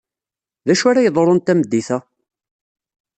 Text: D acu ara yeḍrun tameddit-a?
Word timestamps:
D 0.65 0.67
acu 0.73 0.85
ara 0.87 1.05
yeḍrun 1.05 1.39
tameddit-a? 1.39 1.97